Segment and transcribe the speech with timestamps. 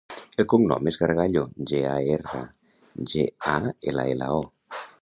[0.43, 1.43] El cognom és Gargallo:
[1.73, 2.43] ge, a, erra,
[3.13, 3.59] ge, a,
[3.95, 4.87] ela, ela, o.